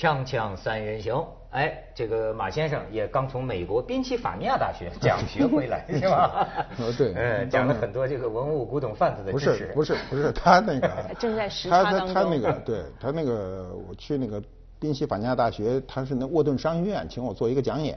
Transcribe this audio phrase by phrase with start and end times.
[0.00, 6.48] 锵锵三人行，哎，这个马先生也刚从美国宾夕法尼亚大学 讲学回来，是吧？
[6.78, 9.58] 呃对嗯，讲了很多这个文物古董贩子的不知识。
[9.58, 10.88] 是不是不是，他那个
[11.20, 14.42] 正在时他他差当中 他那个对他那个我去那个
[14.80, 17.96] 宾夕法尼亚大学，他是那沃顿商学院请我做一个讲演，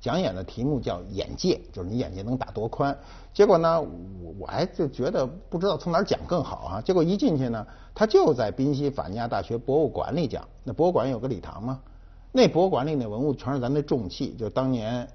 [0.00, 2.96] 讲演的题目叫眼界，就是你眼界能打多宽。
[3.34, 6.80] 结果呢，我我还就觉得不知道从哪儿讲更好啊。
[6.80, 11.78] 结果一进去呢，他就在宾夕法尼亚大学博物馆里讲，那博物馆有个礼堂嘛，
[12.32, 15.06] 那博物馆里那文物全是咱那重器，就当年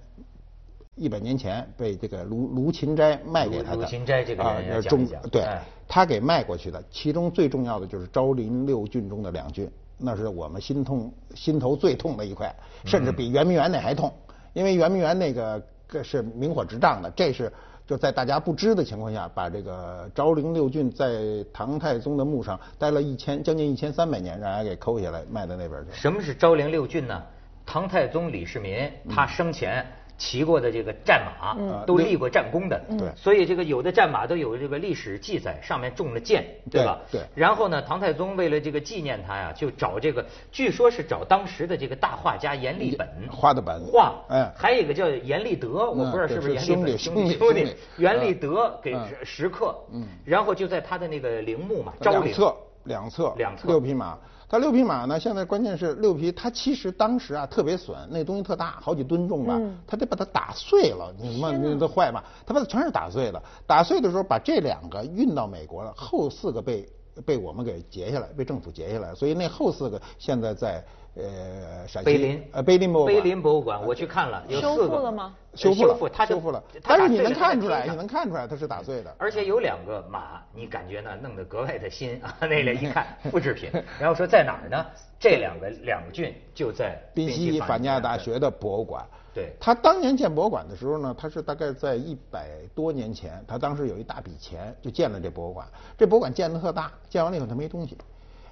[0.94, 3.78] 一百年前被这个卢卢芹斋卖给他的。
[3.78, 9.68] 卢芹斋这个人啊要讲中对哎，他给卖过去的，其中最重要的就是昭陵六郡中的两郡，
[9.98, 14.14] 那是我们心痛心头最痛的一块，甚至比圆明园那还痛，
[14.54, 17.52] 因为圆明园那个个是明火执仗的，这是
[17.86, 25.92] 就在大家不知的情况下，把这个昭陵六骏在唐太宗的墓上待了一千将近一千三百年，让人给抠下来卖到那边去。
[26.00, 27.24] 什么是昭陵六骏呢？
[27.66, 29.86] 唐太宗李世民他生前
[30.18, 33.10] 骑过的这个战马，都立过战功的，对。
[33.16, 37.00] 所以这个有的战马都有这个历史记载，上面中了箭，对吧？
[37.12, 37.22] 对。
[37.22, 43.86] 对然后呢，唐太宗为了这个纪念他呀，就找这个，据说是找当时的这个大画家阎立本画的本。
[43.92, 49.08] 画，哎还有一个叫阎立德，我不知道是不是阎立本兄弟兄弟兄弟阎立德给嗯。
[49.08, 50.08] 石石刻，嗯。
[50.26, 52.24] 然后就在他的那个陵墓嘛，昭陵。
[52.24, 53.68] 两侧两侧两侧。
[53.68, 54.18] 六匹马，
[54.50, 59.78] 它六匹马呢，现在关键是六匹，它其实当时啊特别损，那东西特大，好几吨重吧，嗯。
[59.86, 66.88] 它得把它打碎了，你嘛那都坏嘛，它把它全是打碎的，打碎的时候把这两个运到美国了，后四个被
[67.26, 70.82] 被我们给截下来，被政府截下来，所以那后四个现在在
[71.18, 83.72] 呃陕西碑林呃碑林博物馆碑林博物馆，我去看了，有修四个复了吗修复了修复，它修复了，它但是你能看出来，你能看出来它是打碎的，而且有两个马，你感觉呢弄得格外的新啊， 那个一看 复制品。
[84.00, 84.86] 然后说在哪儿呢？
[85.20, 89.04] 这两个两个郡就在宾夕法尼亚大学的博物馆。
[89.34, 95.68] 对他当年建博物馆的时候呢，他是大概在一百多年前，他当时有一大笔钱就建了这博物馆。
[95.98, 97.98] 这博物馆建的特大，建完了以后他没东西，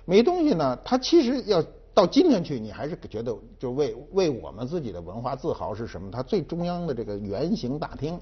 [0.05, 1.63] 没东西呢，他其实要
[1.95, 6.11] 到今天去，你还是觉得就为为我们自己的文化自豪是什么？
[6.11, 8.19] 它最中央的这个圆形大厅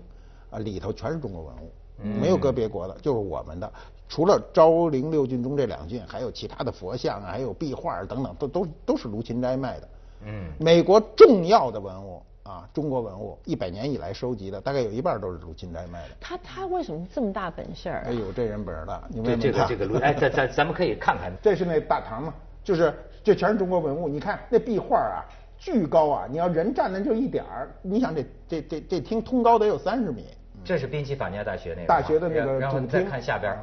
[0.51, 1.71] 啊，里头全是中国文物。
[2.19, 3.71] 没有搁别国的，就是我们的。
[4.09, 9.87] 除了昭陵六郡中这两郡，还有其他的佛像啊，还有壁画等等，都都都是卢芹斋卖的。
[10.25, 16.15] 嗯美国重要的文物啊，中国文物一百年以来收集的，大概有一半都是卢芹斋卖的。
[16.19, 18.03] 他他为什么这么大本事儿啊？
[18.07, 21.31] 哎呦，这人本事大，你这这个问问他这个卢哎，咱咱咱们可以看看。
[21.41, 24.07] 这是那大堂嘛，就是这全是中国文物。
[24.07, 25.25] 你看那壁画啊，
[25.57, 26.27] 巨高啊！
[26.29, 30.25] 你要人站那就一点儿，你想这这这这厅通高得有三十米
[30.63, 33.57] 这是宾夕法尼亚大学那个大学的那个然然后你再主厅看下边儿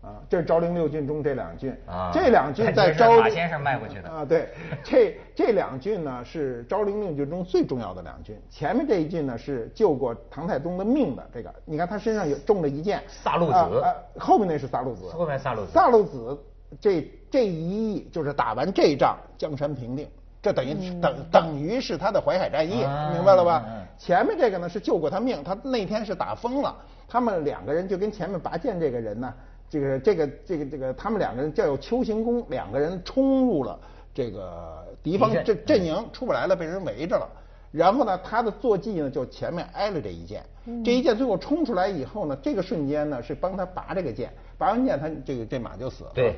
[0.00, 0.22] 啊。
[0.28, 4.48] 这是昭陵六郡中这两郡啊这两郡在 昭马先生卖过去的啊，对，
[4.84, 8.36] 这这两郡呢是昭陵六郡中最重要的两郡。
[8.48, 16.38] 前面这一郡呢是救过唐太宗的命的，这个你看他身上有中了一箭，萨路子啊啊后面那是萨路子，后面萨路子萨路子
[16.80, 20.08] 这这一役就是打完这仗，江山平定。
[20.40, 23.64] 这等于等等于是他的淮海战役，啊明白了吧？
[23.98, 26.74] 前面这个呢是救过他命，他那天是打疯了，
[27.08, 29.34] 他们两个人就跟前面拔剑这个人呢，
[29.68, 33.78] 这个这个这个这个，他们两个人叫邱行宫，两个人冲入了
[34.14, 37.28] 这个敌方阵阵阵营，出不来了，被人围着了。
[37.72, 40.42] 然后呢，他的坐骑呢就前面挨了这一箭，
[40.84, 46.10] 这一箭最后冲出来以后呢，这个瞬间呢是帮他拔这个剑，拔完剑他这个这马就死了。
[46.14, 46.36] 对，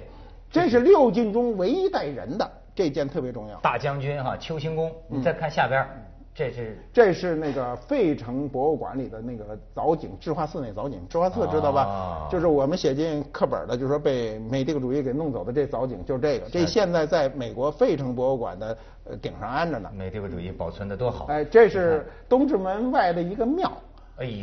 [0.51, 3.59] 这是六进中唯一带人的，这件特别重要。
[3.61, 5.89] 大将军哈邱行宫，你再看下边儿，
[6.35, 11.85] 这是这是那个费城博物馆里的那个藻井，智化寺那藻井，智化寺知道吧？
[11.85, 16.49] 哦就是我们写进课本的，就是说被美帝国主义给弄走的这藻井，就是这个。
[16.49, 19.91] 这现在在美国费城博物馆的呃顶上安着呢。
[19.95, 21.27] 美帝国主义保存的多好。
[21.27, 23.71] 哎，这是东直门外的一个庙。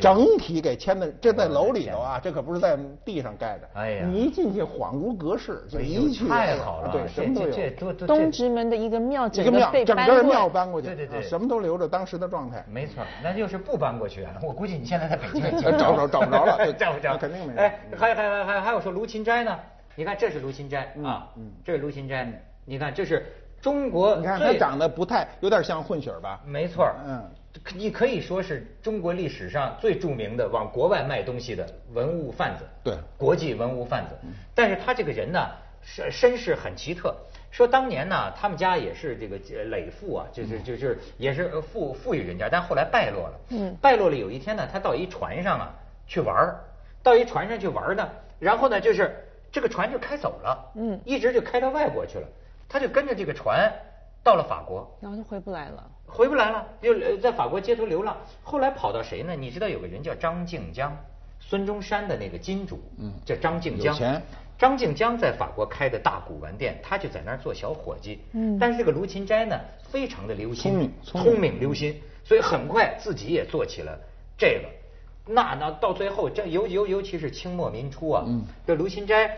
[0.01, 3.69] 整体给迁的，这在楼里头啊，这可不是在地上盖的。
[3.73, 7.51] 哎呀你一进去恍如隔世，就一去太好了，对，什么都有。
[7.51, 12.63] 这东直门的一个庙，一个庙，整个被搬过庙搬过去，对对对啊什么都留着当时的状态。
[12.71, 19.57] 没错，那就是不搬过去啊， 我估计你现在在北京已 经找不着找不着了 找不着，那肯定没有哎，还还还还还有说卢芹斋呢？
[19.95, 22.27] 你看这是卢芹斋嗯啊嗯，这是卢芹斋，
[22.65, 23.25] 你看这是
[23.59, 26.39] 中国你看他长得不太，有点像混血吧？
[26.45, 27.23] 没错，嗯，
[27.75, 34.15] 你可以说是中国历史上最著名的往国外卖东西的文物贩子，对国际文物贩子。
[34.53, 35.49] 但是他这个人呢，
[35.81, 37.15] 身身世很奇特。
[37.49, 43.39] 说当年呢，他们家也是这个呃累富啊，就是就是也是呃富富裕人家，但后来败落了。
[43.49, 44.15] 嗯败落了。
[44.15, 45.73] 有一天呢，他到一船上啊
[46.05, 46.63] 去玩儿
[47.01, 49.15] 到一船上去玩儿呢，然后呢就是
[49.51, 52.27] 这个船就开走了，嗯一直就开到外国去了。
[52.69, 53.71] 他就跟着这个船
[54.23, 55.89] 到了法国，然后就回不来了。
[56.05, 58.15] 回不来了，就呃在法国街头流浪。
[58.43, 59.35] 后来跑到谁呢？
[59.35, 60.95] 你知道有个人叫张静江，
[61.39, 64.21] 孙中山的那个金主，嗯叫张静江。
[64.57, 68.19] 张静江在法国开的大古玩店，他就在那儿做小伙计。
[68.31, 73.99] 嗯但是这个卢芹斋呢，非常的留心，聪明聪明聪明留心，所以很快自己也做起了
[74.37, 74.67] 这个。
[75.27, 79.29] 那那到最后，这尤尤尤其是清末民初啊，嗯这卢芹斋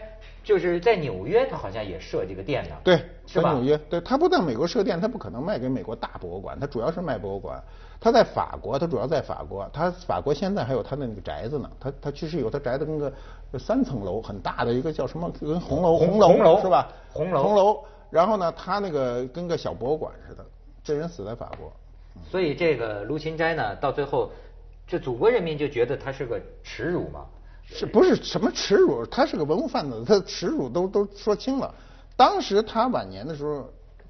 [0.43, 3.53] 就是在纽约，他好像也设这个店呢，对，是吧？
[3.53, 7.61] 在纽约，对，他不在美国设店，他不可能卖给美国大博物馆，他主要是卖博物馆。
[8.01, 13.11] 他在法国，他主要在法国，他法国现在还有他的那个宅子呢，他他其实有他宅子跟个
[13.59, 16.87] 三层楼很大的一个叫什么，跟红楼红楼红楼是吧？
[17.11, 17.83] 红楼红楼。
[18.09, 20.45] 然后呢，他那个跟个小博物馆似的，
[20.81, 21.71] 这人死在法国。
[22.31, 24.31] 所以这个卢芹斋呢，到最后，
[24.89, 27.25] 这祖国人民就觉得他是个耻辱嘛。
[27.71, 29.05] 是不是什么耻辱？
[29.05, 31.71] 他是个文物贩子，他耻辱都都说清了。
[32.17, 33.69] 当时他晚年的时候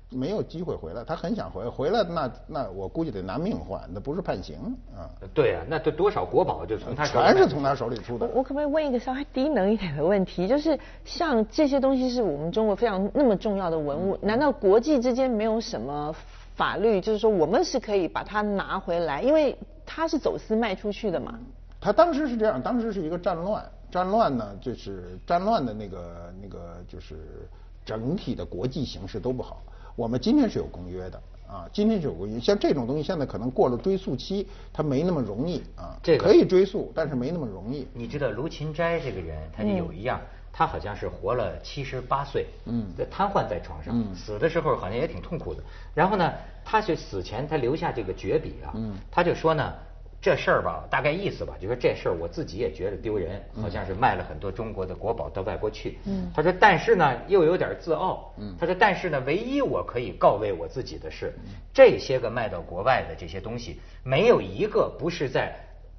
[0.10, 4.56] 没有机会回来，他很想回来，回来那那我估计得拿命换，那不是判刑
[4.96, 8.26] 啊，对啊，那都多少国宝就从他手里买全是从他手里出的。
[8.28, 10.48] 我我可不可以问一个稍微低能一点的问题？
[10.48, 16.16] 就是像这些东西是我们中国非常那么重要的文物，难道国际之间没有什么
[16.56, 19.56] 法律，就是说我们是可以把它拿回来，因为
[19.92, 21.40] 它是走私卖出去的嘛？
[21.82, 27.50] 他当时是这样，当时是一个战乱，战乱呢就是战乱的那个那个就是
[27.84, 29.64] 整体的国际形势都不好。
[29.96, 35.98] 我们今天是有公约的啊，今天是有公约，像这种东西现在可能过了追溯期，它没那么容易啊。
[36.04, 37.88] 这个可以追溯，但是没那么容易。
[37.94, 40.22] 你知道卢芹斋这个人，他就有一样，
[40.60, 45.64] 他好像是活了七十八岁，嗯瘫痪在床上，嗯死的时候好像也挺痛苦的。
[45.96, 46.34] 然后呢，
[46.66, 49.74] 他就死前他留下这个绝笔啊，嗯他就说呢。
[50.22, 55.98] 这事儿吧，大概意思吧，就说这事儿我自己也觉得丢人，好像是卖了很多中国的国宝到外国去。
[56.04, 58.34] 嗯他说，但是呢，又有点自傲。
[58.38, 61.34] 嗯他说，但是呢，唯一我可以告慰我自己的是，
[61.74, 65.56] 这些个卖到国外的这些东西，没有一个不是在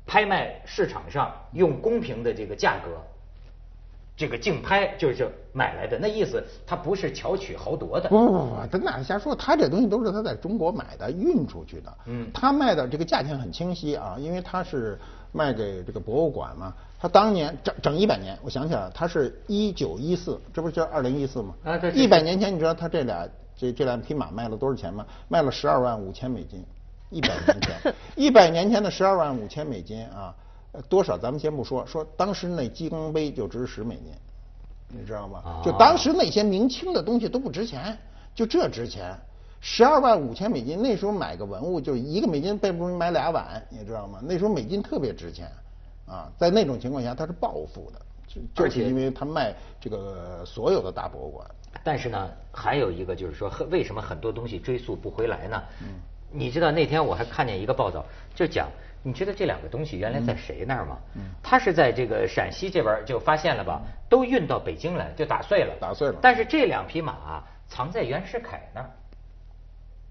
[0.06, 3.00] 拍卖市场上用公平的这个价格，
[4.20, 5.98] 这个竞拍就是买来的。
[5.98, 8.06] 那意思，他不是巧取豪夺的。
[8.10, 9.34] 不不不，他哪瞎说？
[9.34, 11.90] 他这东西都是他在中国买的，运出去的。
[12.04, 14.98] 嗯他卖的这个价钱很清晰啊，因为他是
[15.32, 16.74] 卖给这个博物馆嘛。
[17.00, 21.54] 他当年整整一百年，我想起来了，他是一九一四，这不是叫二零一四吗？
[21.64, 23.26] 啊对一百年前，你知道他这俩
[23.56, 25.06] 这这两匹马卖了多少钱吗？
[25.28, 26.62] 卖了十二万五千美金。
[27.08, 30.34] 一百年前，一百年前的十二万五千美金啊，
[30.72, 34.12] 呃多少咱们先不说，说当时那鸡缸杯就值十美金。
[34.92, 35.62] 你知道吗？
[35.64, 37.96] 就当时那些明清的东西都不值钱，
[38.34, 39.16] 就这值钱，
[39.60, 44.18] 十二万五千美金，那时候买个文物就一个美金背不如买俩碗，你知道吗？
[44.20, 45.48] 那时候美金特别值钱，
[46.08, 51.48] 啊，在那种情况下它是暴富的，就就是因为他卖这个所有的大博物馆。
[51.84, 55.62] 但是呢，还有一个就是说，为什么很多东西追溯不回来呢？
[56.32, 58.68] 你知道那天我还看见一个报道，就讲，
[59.02, 60.98] 你知道这两个东西原来在谁那儿吗？
[61.42, 63.80] 他是在这个陕西这边就发现了吧，
[64.10, 65.74] 都运到北京来，就打碎了。
[65.80, 68.90] 打碎了但是这两匹马啊藏在袁世凯那儿，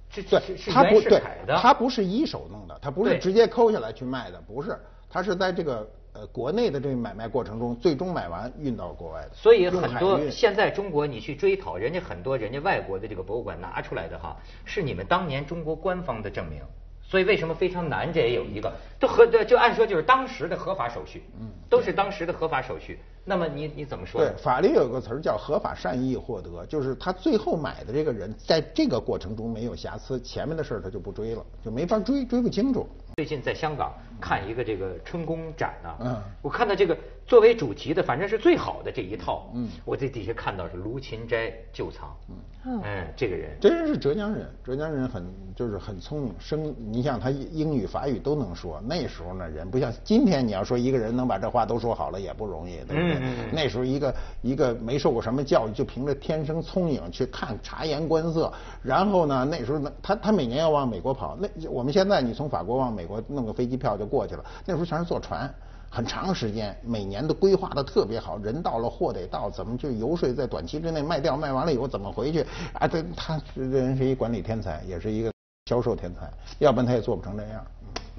[0.09, 1.55] 这对是，是他不对袁世凯，的。
[1.57, 4.75] 他不是一手弄的，他不是直接抠下来去卖的，不是，
[5.07, 9.29] 他是在这个呃国内的这个买卖过程中，最终买完运到国外的。
[9.35, 14.35] 所以很多现在中国你去追讨，人家很多人家外国的这个博物馆拿出来的哈，
[14.65, 16.63] 是你们当年中国官方的证明。
[17.09, 18.13] 所以为什么非常难？
[18.13, 22.99] 这也有一个，都合就按说就是当时的合法手续，嗯都是当时的合法手续。
[23.25, 24.33] 那么你你怎么说对，？
[24.37, 32.87] 法律有个词儿叫合法善意获得，就是他最后买的这个人在这个过程中没有瑕疵，前面的事儿他就不追了，就没法追，追不清楚。
[33.17, 45.23] 最近在香港看一个这个春宫展呢、嗯我看到这个作为主题的，反正是最好的这一套，嗯我在底下看到是卢芹斋旧藏，嗯嗯，这个人，这人是浙江人，浙江人很
[45.55, 52.79] 就是很聪明，生你像他英语法语都能说，那时候呢人不像今天，你要说一个人能把这话都说好了也不容易？
[52.89, 53.08] 嗯
[53.51, 58.51] 那时候一个一个没受过什么教育，就凭着天生聪颖去看察言观色，
[58.83, 65.53] 然后呢那时候呢他他每年要往美国跑，那我们现在你从法国往美国弄个飞机票就过去了，那时候全是坐船。
[65.91, 72.41] 很长时间，每年都规划的特别好，人到了货得到，怎么去游说在短期之内卖掉，卖完了以后怎么回去？
[72.73, 75.31] 啊，他他这人是一管理天才，也是一个
[75.65, 77.65] 销售天才，要不然他也做不成这样。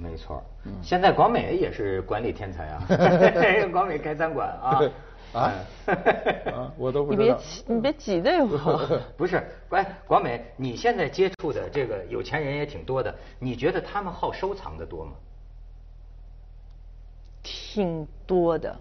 [0.01, 2.83] 没错，嗯现在广美也是管理天才啊，
[3.71, 4.81] 广美开餐馆啊，
[5.33, 5.51] 啊
[5.85, 5.95] 嗯
[6.53, 7.39] 啊，我都不你别知道。
[7.67, 9.01] 你别挤兑我。
[9.15, 15.11] 不是，哎，广美，你现在接触的这个有钱人也挺多的，你觉得他们好收藏的多吗？
[17.43, 18.75] 挺多的，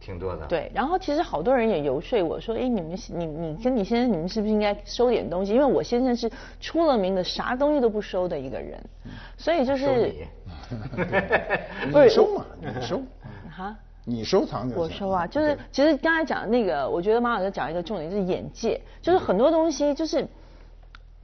[0.00, 0.46] 挺多的。
[0.46, 5.52] 对，然后其实好多人也游说我说，哎，你们你你跟你先生，你们是不是应该收点东西？
[5.52, 8.82] 因为我先生是出了名的啥东西都不收的一个人，
[9.36, 10.24] 所以就是收你
[11.92, 13.02] 不是你收嘛，你收，
[13.54, 13.76] 哈。
[14.06, 14.82] 你收藏就行。
[14.82, 20.26] 我收啊，就是其实刚才讲的那个，我觉得马老师讲一个重点，就是眼界，就是很多东西就是。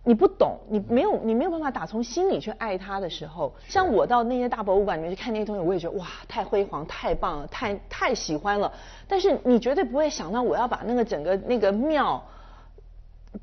[0.09, 8.73] 你不懂，你没有，你没有办法打从心里去爱他的时候，像我到那些大博物馆里面去看那些东西，我也觉得哇，太辉煌，太棒了，太太喜欢了。
[9.09, 12.23] 但是你绝对不会想到我要把那个整个那个庙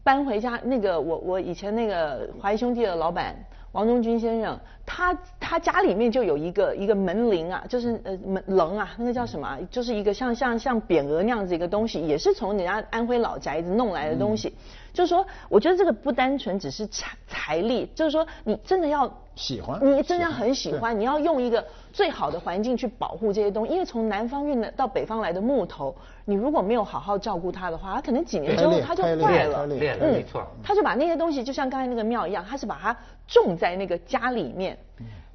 [0.03, 0.57] 搬回家。
[0.63, 3.35] 那个我我以前那个华谊兄弟的老板
[3.73, 9.59] 王中军先生，他他家里面就有一个一个门铃啊，就是呃门棱啊，那个叫什么啊？
[9.69, 14.55] 就是一个像像像匾额那样子一个东西，也是从人家安徽老宅子弄来的东西。
[14.93, 25.95] 就是说，我觉得这个不单纯只是财财力，就是说你真的要喜欢你真的要很喜欢，你要用一个最好的环境去保护这些东西，因为从南方运的到北方来的木头，
[26.25, 29.65] 你如果没有好好照顾它的话，它可能几年之后它就坏了开。
[29.65, 30.45] 裂裂了，没错。
[30.63, 32.95] 他就把那些东西，就像刚才那个庙一样，他是把它
[33.27, 34.77] 种在那个家里面，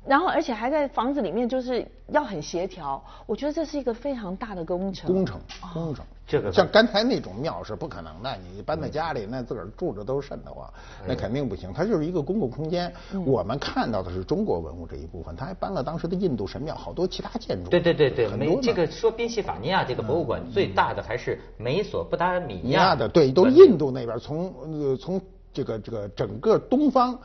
[0.07, 3.03] 然后而且还在房子里面，就是要很协调。
[3.27, 5.13] 我觉得这是一个非常大的工程。
[5.13, 5.41] 工程，
[5.75, 6.05] 工程。
[6.29, 10.71] 这个像刚才那种庙是不可能的，你搬在家里，那自个儿住着都瘆得慌，
[11.07, 11.73] 那肯定不行。
[11.73, 12.93] 它就是一个公共空间。
[13.25, 17.71] 我们看到的是中国文物这一部分，它还搬了当时的印度神庙，好多其他建筑。
[17.71, 18.29] 对对对对，
[18.61, 25.19] 这个说宾夕法尼亚这个博物馆最大的还是美索不达米尼亚亚的，对，都印度那边，从呃从
[25.51, 27.19] 这个这个整个东方，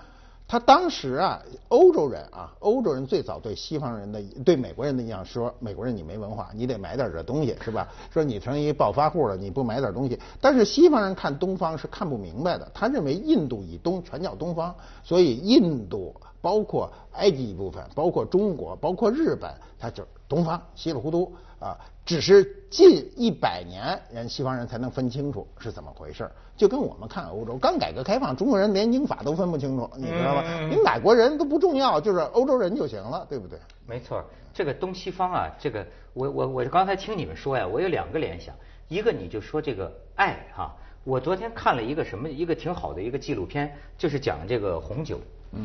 [0.47, 7.87] 他当时啊，欧洲人啊，欧洲人最早对西方人的对美国人的印象说，美国人你没文化，你得买点这东西，是吧？
[8.11, 10.19] 说你成一暴发户了，你不买点东西。
[10.39, 21.31] 但是西方人看东方是看不明白的，他认为印度以东全叫东方，所以印度包括埃及一部分，包括中国，包括日本，它就是东方，稀里糊涂
[21.63, 21.77] 啊。
[22.05, 30.43] 只是近一百年，人西方人才能分清楚是怎么回事儿就跟我们看欧洲，刚改革开放，中国人连英法都分不清楚，你知道吗？
[30.69, 33.57] 你哪国人都不重要，就是欧洲人就行了，对不对？
[33.87, 34.21] 没错，
[34.53, 38.53] 这个东西方啊，这个我我我刚才听你们说呀，我有两个联想，
[38.89, 45.19] 一个你就说这个爱哈、我昨天看了一个什么一个挺好的一个纪录片，就是讲这个红酒，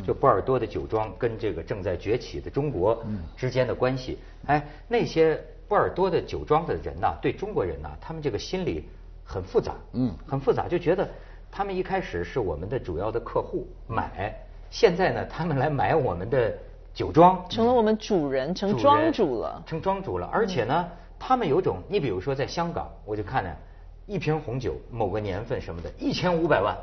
[0.06, 3.04] 就波尔多的酒庄跟这个正在崛起的中国
[3.36, 4.18] 之间的关系。
[4.46, 8.88] 哎，那些波尔多的酒庄的人呐、对中国人呐、他们这个心理
[9.22, 11.06] 很复杂，嗯很复杂，就觉得
[11.50, 14.34] 他们一开始是我们的主要的客户买，
[14.70, 16.56] 现在呢，他们来买我们的
[16.94, 19.62] 酒庄，成了我们主人，成庄主了。
[19.66, 20.26] 成庄主了。
[20.32, 23.50] 而且呢，他们有种，你比如说在香港，我就看呢，
[24.06, 26.76] 一瓶红酒某个年份什么的，一千五百万，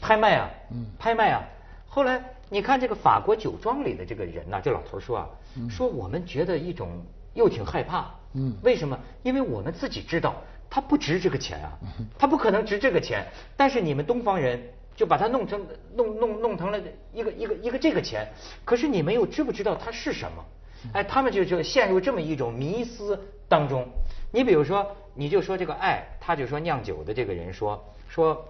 [0.00, 0.50] 拍卖啊，
[0.98, 1.42] 拍卖啊。
[1.86, 5.28] 后来你看这个法国酒庄里的这个人呐、这老头说啊，
[5.68, 6.88] 说我们觉得一种
[7.34, 8.98] 又挺害怕，嗯为什么？
[9.22, 10.36] 因为我们自己知道
[10.68, 11.78] 它不值这个钱啊，
[12.18, 14.60] 它不可能值这个钱，但是你们东方人。
[14.96, 16.78] 就把它弄成弄弄弄成了
[17.14, 18.28] 一个一个一个这个钱，
[18.66, 20.44] 可是你们又知不知道它是什么？
[20.92, 23.18] 哎，他们就就陷入这么一种迷思
[23.48, 23.88] 当中。
[24.30, 28.44] 你比如说，你就说这个爱，他就说酿酒的这个人说说，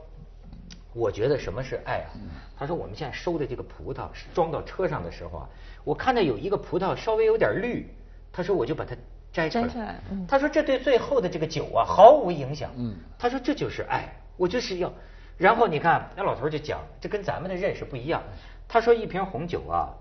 [0.93, 2.11] 我觉得什么是爱啊？
[2.59, 5.49] 他说我们现在收的这个葡萄装到车上的时候啊，
[5.85, 7.87] 我看到有一个葡萄稍微有点绿，
[8.33, 8.97] 他说我就把它
[9.33, 9.65] 摘出来。
[9.65, 12.71] 摘下来嗯他说这对最后的这个酒啊毫无影响。
[12.77, 14.93] 嗯他说这就是爱，我就是要。
[15.37, 18.23] 然后你看那老头就讲，这跟咱们的认识不一样。
[18.69, 19.95] 他说一瓶红酒啊，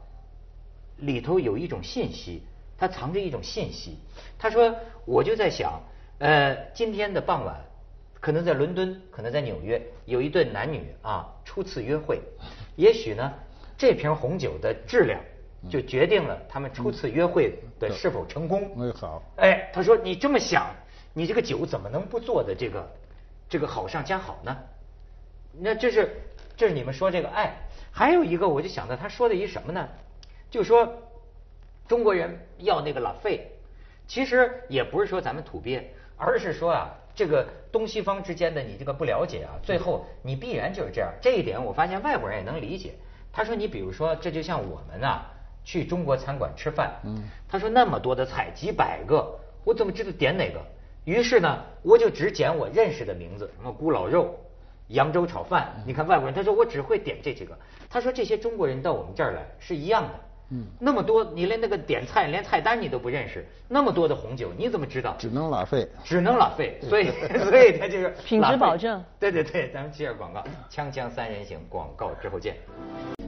[0.98, 2.44] 里头有一种信息，
[2.78, 3.98] 它藏着一种信息。
[4.38, 5.82] 他说我就在想，
[6.20, 7.56] 呃，今天的傍晚，
[8.20, 12.22] 可能在伦敦，可能在纽约，有一对男女啊初次约会，
[12.76, 13.34] 也许呢
[13.78, 15.22] 这瓶红酒的质量
[15.68, 18.72] 就决定了他们初次约会的是否成功。
[18.80, 20.68] 哎好哎，他说你这么想，
[21.14, 22.88] 你这个酒怎么能不做的这个
[23.50, 24.56] 这个好上加好呢？
[25.52, 26.16] 那这是
[26.56, 27.54] 这是你们说这个爱，
[27.92, 29.90] 还有一个我就想到他说的一什么呢？
[30.52, 30.88] 就说
[31.88, 33.52] 中国人要那个拉费，
[34.08, 35.84] 其实也不是说咱们土鳖，
[36.16, 41.12] 而是说啊，这个东西方之间的你这个不了解啊，最后你必然就是这样。
[41.20, 42.94] 这一点我发现外国人也能理解。
[43.32, 45.32] 他说你比如说，这就像我们啊
[45.64, 50.60] 去中国餐馆吃饭，嗯他说那么多的菜几百个，我怎么知道点哪个？
[51.06, 54.36] 于是呢，我就只捡我认识的名字，什么咕老肉、
[54.90, 55.82] 扬州炒饭。
[55.86, 57.58] 你看外国人，他说我只会点这几个。
[57.90, 60.10] 他说这些中国人到我们这儿来是一样的。
[60.52, 65.16] 嗯那么多，你连那个点菜，连菜单你都不认识，那么多的红酒，你怎么知道？
[65.20, 65.88] 只能拉费。
[66.04, 67.12] 只能拉费，所以
[67.50, 72.56] 所以他就是 品质保证对对对，咱们接着广告，锵锵三人行，广告之后见。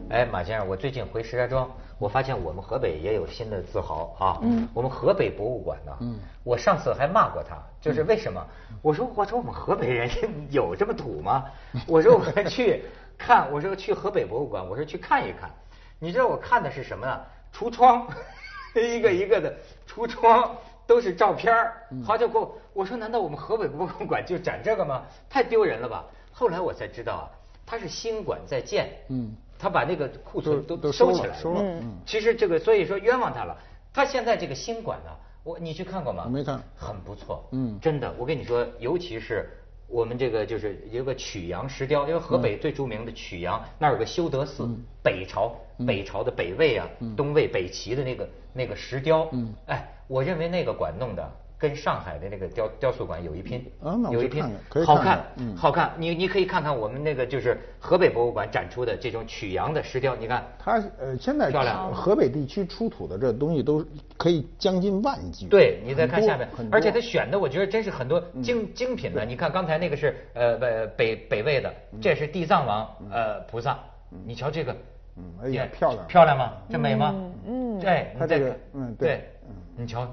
[0.09, 1.69] 哎，马先生，我最近回石家庄，
[2.01, 4.39] 我发现我们河北也有新的自豪啊。
[4.41, 4.67] 嗯。
[4.73, 8.43] 我们河北博物馆呢，嗯，我上次还骂过他，就是为什么？
[8.81, 10.09] 我说我说我们河北人
[10.49, 11.45] 有这么土吗？
[11.85, 12.83] 我说我去
[13.17, 15.51] 看，我说去河北博物馆，我说去看一看。
[15.99, 17.21] 你知道我看的是什么呢？
[17.53, 18.07] 橱窗，
[18.73, 19.53] 一个一个的
[19.87, 20.55] 橱窗
[20.87, 21.83] 都是照片儿。
[22.03, 25.03] 好家伙，我说难道我们河北博物馆就展这个吗？
[25.29, 26.03] 太丢人了吧！
[26.31, 27.23] 后来我才知道啊，
[27.63, 28.89] 它是新馆在建。
[29.09, 29.35] 嗯。
[29.61, 31.33] 他把那个库存都都收起来了。
[31.35, 31.61] 收了。
[31.61, 31.93] 嗯。
[32.03, 33.55] 其实这个，所以说冤枉他了。
[33.93, 35.11] 他现在这个新馆呢，
[35.43, 36.27] 我你去看过吗？
[36.27, 36.59] 没看。
[36.75, 37.47] 很不错。
[37.51, 37.77] 嗯。
[37.79, 39.47] 真的，我跟你说，尤其是
[39.87, 44.67] 我们这个就是有个曲阳石雕，因为河北最著名的曲阳那儿有个修德寺，
[45.03, 49.29] 北朝北朝的北魏啊，东魏北齐的那个那个石雕。
[49.31, 49.53] 嗯。
[49.67, 51.31] 哎，我认为那个馆弄的。
[51.61, 53.63] 跟上海的那个雕雕塑馆有一拼，
[54.09, 54.43] 有一拼，
[54.83, 55.23] 好看，
[55.55, 55.91] 好看。
[55.95, 61.93] 你你可以看看我们那个就是河北博物馆展出的这种曲阳的石雕，你看它呃现在漂亮。
[61.93, 63.85] 河北地区出土的这东西都
[64.17, 65.45] 可以将近万具。
[65.45, 69.23] 对，你再看下面，而且他选的我觉得真是很多精精品的。
[69.23, 73.77] 你看刚才那个是呃北北北魏的，这是地藏王呃菩萨，
[74.25, 74.75] 你瞧这个，
[75.15, 76.53] 嗯，哎呀漂亮，漂亮吗？
[76.71, 77.13] 这美吗？
[77.45, 79.29] 嗯，对，它这个嗯对，
[79.77, 80.07] 你瞧，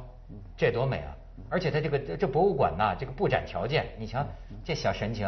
[0.55, 1.17] 这多美啊！
[1.49, 4.25] 而且他这个这博物馆呐，这个布展条件，你瞧
[4.65, 5.27] 这小神情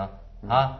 [0.49, 0.79] 啊，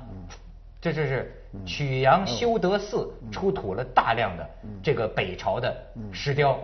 [0.81, 1.33] 这就是
[1.67, 4.49] 曲阳修德寺出土了大量的
[4.83, 5.77] 这个北朝的
[6.13, 6.59] 石雕，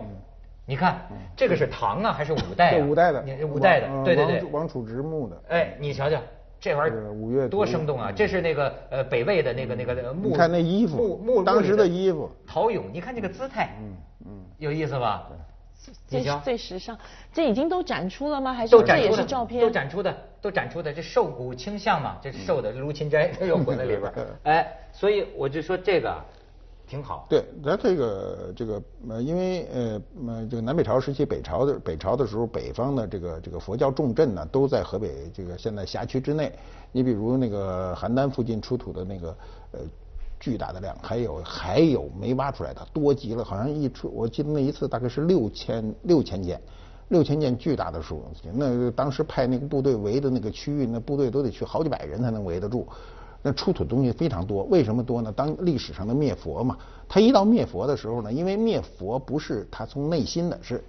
[0.65, 1.01] 你看
[1.35, 2.79] 这个是唐啊还是五 代？
[2.81, 5.41] 五代的，五代的，对对对，王楚之墓的。
[5.49, 6.19] 哎，你瞧瞧
[6.59, 8.11] 这玩意儿多生动啊！
[8.15, 13.93] 这是那个呃北魏的那个那个墓，你看那衣服，墓当时的衣服，陶俑，你看这个姿态，嗯
[14.25, 15.29] 嗯，有意思吧？
[16.07, 16.97] 最最时尚，
[17.33, 18.53] 这已经都展出了吗？
[18.53, 19.61] 还是这也是照片？
[19.61, 20.91] 都展出的，都展出的。
[20.91, 24.11] 这瘦骨倾向嘛，这是瘦的卢芹斋都有混在里边。
[24.43, 26.13] 哎，所以我就说这个
[26.87, 27.25] 挺好。
[27.29, 36.51] 对，咱这个这个呃，因为呃呃，这个南北朝时期，北朝的北朝的时候，北方的这个这个佛教重镇呢，都在河北这个现在辖区之内。
[36.91, 39.37] 你比如那个邯郸附近出土的那个
[39.71, 39.79] 呃。
[40.39, 46.61] 巨大的量，还有还有没挖出来的多极了，好像一出，我记得那一次大概是六千六千件，
[47.09, 48.23] 六千件巨大的数。
[48.53, 52.87] 那当时派那个部队围的那个区域，那部队都得去好几百人才能围得住。
[53.43, 55.31] 那出土东西非常多，为什么多呢？
[55.31, 60.83] 当历史上的灭佛嘛，他一到灭佛的时候呢，因为灭佛不是他从内心的，是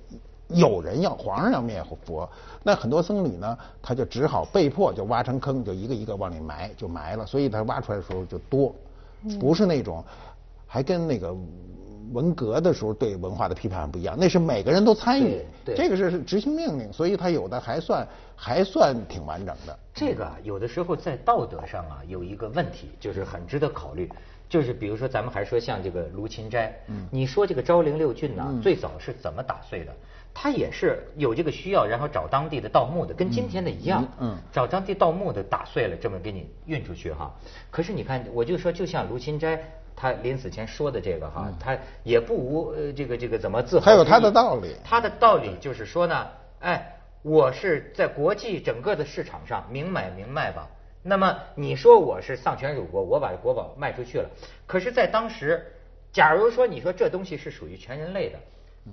[0.49, 2.29] 有人要皇上要灭佛，
[2.63, 8.75] 那很多僧侣呢，他就只好被迫就挖成坑，就一个一个往里埋，就埋了，所以他挖出来的时候就多。
[9.40, 10.04] 不是那种，
[10.66, 11.35] 还跟那个
[12.12, 19.78] 文革的时候对文化的批判不一样，那是每个人都参与，这个是执行命令，所以他有的还算还算挺完整的。
[19.92, 24.11] 这个有的时候在道德上啊有一个问题，就是很值得考虑，
[24.48, 26.74] 就是比如说咱们还说像这个卢芹斋，
[27.11, 29.92] 你说这个昭陵六郡呢，最早是怎么打碎的？
[30.40, 37.35] 他也是有这个需要，然后找当地的盗墓的，跟今天的一样，嗯，找当地盗墓的打碎了，这么给你运出去哈。
[37.72, 39.61] 可是你看，我就说，就像卢芹斋
[39.96, 43.87] 他临死前说的这个哈，他也不无呃这个这个怎么自豪。
[43.87, 44.77] 还有他的道理。
[44.85, 46.29] 他的道理就是说呢，
[46.61, 50.68] 哎，我是在国际整个的市场上明买明卖吧。
[51.03, 54.31] 那么你说我是丧权辱国，我把国宝卖出去了。
[54.68, 55.66] 可是，在当时，
[56.12, 58.38] 假如说你说这东西是属于全人类的。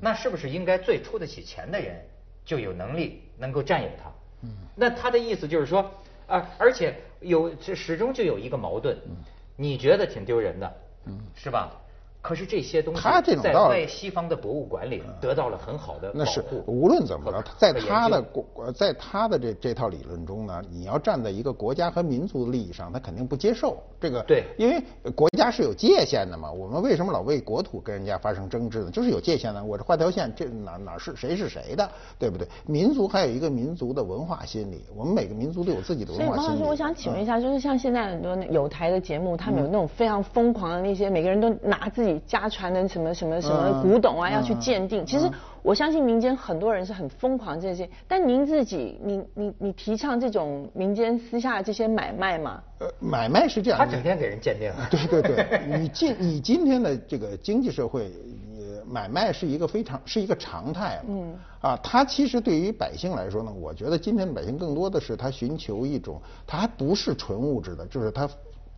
[0.02, 2.06] 那是不是应该最出得起钱的人
[2.44, 4.12] 就有能力能够占有它？
[4.42, 5.92] 嗯，那他的意思就是说，
[6.28, 8.98] 啊，而且有始终就有一个矛盾，
[9.56, 11.72] 你觉得挺丢人的，嗯，是吧？
[12.26, 16.64] 可是这些东西在在西方的博物馆里得到了很好的保护。
[16.66, 24.24] 无论怎么着，在他的国，在他的这这套理论中呢，你要站在一个国家和民族的利益上，他肯定不接受这个。
[24.24, 26.52] 对，因为国家是有界限的嘛。
[26.52, 28.90] 我们为什么老为国土跟人家发生争执呢？
[28.90, 29.64] 就是有界限的。
[29.64, 32.48] 我这画条线，这哪哪是谁是谁的，对不对？
[32.66, 36.42] 民族还有一个民族的文化心理，我们每个民族都有自己的文化心理。
[36.42, 42.15] 所以，王老师，我想请问一下，就是像现在很多有台的节目，他们有那种非常疯狂的那些，每个人都拿自己。
[42.20, 45.06] 家传的什么什么什么古董啊，要去鉴定。
[45.06, 45.30] 其实
[45.62, 52.62] 我相信民间很多人是很疯狂这些，但您自己，你你你提倡这种民间私下的这些买卖吗？
[52.80, 54.72] 呃，买卖是这样，他整天给人鉴定。
[54.90, 58.12] 对对对， 你今你今天的这个经济社会，
[58.88, 61.02] 买卖是一个非常是一个常态。
[61.08, 61.34] 嗯。
[61.62, 68.30] 啊，他其实对于百姓来说呢，我觉得今天的百姓更多的是他寻求一种，他还不是纯物质的，就是他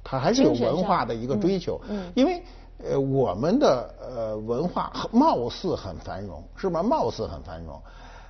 [0.05, 1.81] 他还是有文化的一个追求。
[1.89, 2.09] 嗯。
[2.15, 2.41] 因为。
[2.83, 6.83] 呃，我们的呃文化貌似很繁荣，是吧？
[6.83, 7.81] 貌似很繁荣。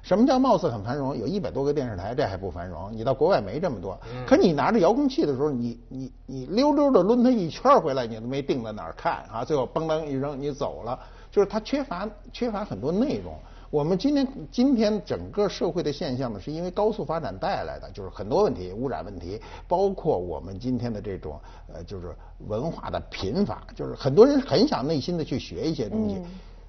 [0.02, 1.18] 什么叫貌似很繁荣？
[1.18, 2.90] 有一百多个电视台，这还不繁荣？
[2.94, 4.00] 你到国外没这么多。
[4.26, 9.44] 可你拿着遥控器的时候，你你你溜溜的抡它一圈回来，你都没定在哪儿看啊？
[9.44, 10.98] 最后嘣当一扔，你走了。
[11.30, 13.34] 就是它缺乏缺乏很多内容。
[13.70, 21.40] 我们今天今天整个社会的现象呢，是因为高速发展带来的，就是很多问题，污染问题，包括我们今天的这种
[21.74, 22.16] 呃，就是
[22.48, 26.22] 文化的贫乏，就是很多人很想内心的去学一些东西。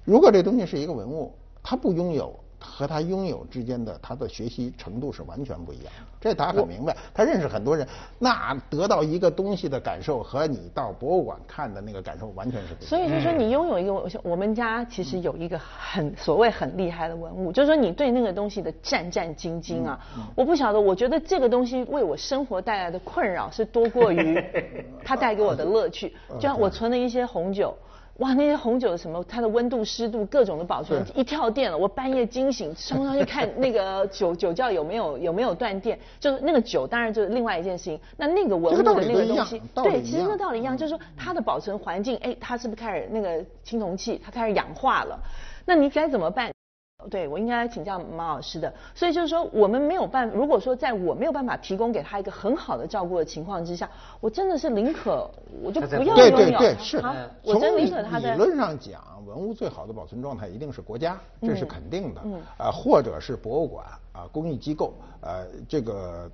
[0.03, 1.33] 如果这东西是一个文物，
[1.63, 2.37] 它不拥有。
[2.59, 6.95] 和他拥有之间的他的学习程度是完全不一样，这他很明白。
[7.13, 12.89] 他认识很多人，那得到一个东西的感受和你到博物馆看的那个感受完全是不一样。
[12.89, 19.99] 所以就说你拥有一个，我们家其实有一个很所谓很厉害的文物，就是说你对那个东西的战战兢兢啊。
[20.35, 24.43] 我不晓得，我觉得这个东西为我生活带来的困扰是多过于
[25.03, 26.13] 它带给我的乐趣。
[26.35, 27.75] 就像我存了一些红酒。
[28.19, 37.99] 哇，那些红酒什么，它的温度、湿度各种的保存，一跳电了，我半夜惊醒，冲上去看那个酒酒窖有没有有没有断电， 就是那个酒当然就是另外一件事情。
[38.17, 45.17] 那那个文物的那个东西，对，其实那道理一样，就是说它的保存环境，哎，它是不是开始那个青铜器，它开始氧化了？
[45.65, 46.51] 那你该怎么办？
[47.09, 48.73] 对，我应该请教马老师的。
[48.93, 55.29] 所以就是说，我们没有办，如果说在我没有办法提供给他一个很好的照顾的情况之下，我真的是宁可
[55.63, 56.15] 我就不要拥有。
[56.15, 57.01] 对对对，是。
[57.43, 58.33] 我真宁可他的。
[58.33, 62.21] 理论上讲，文物最好的保存状态一定是国家，这是肯定的。
[62.25, 62.41] 嗯。
[62.57, 66.29] 啊，或者是博物馆啊，公益机构呃，这个。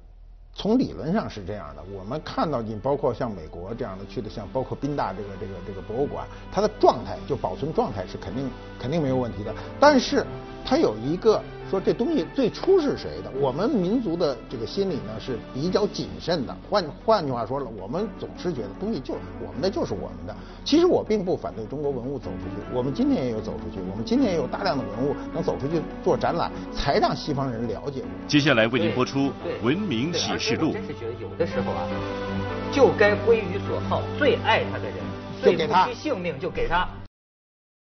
[0.55, 10.25] 从理论上是这样的，我们看到你包括像美国这样的去的，像包括宾大这个这个这个博物馆，它的状态就保存状态是肯定肯定没有问题的，但是
[10.65, 11.43] 它有一个。
[11.69, 13.31] 说这东西最初是谁的？
[13.39, 16.55] 我们民族的这个心理呢是比较谨慎的。
[16.69, 20.35] 换换句话说了，我们总是觉得东西就是我们的，就是我们的。
[20.63, 28.03] 其实我并不反对中国文物走出去，我们今天也有走出去，我们今天也有大量的文物能走出去做展览，才让西方人了解。
[28.27, 29.19] 接下来为您播出
[29.63, 30.69] 《文明启示录》。
[30.73, 31.87] 真是觉得有的时候啊，
[32.71, 34.95] 就该归于所好，最爱他的人，
[35.41, 36.87] 最不惜性命就给他。